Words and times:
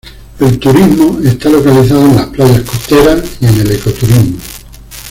El 0.39 0.57
turismo 0.57 1.19
está 1.23 1.47
localizado 1.49 2.07
en 2.07 2.15
las 2.15 2.25
playas 2.29 2.61
costeras 2.63 3.23
y 3.39 3.45
en 3.45 3.57
el 3.59 3.71
eco-turismo. 3.71 4.39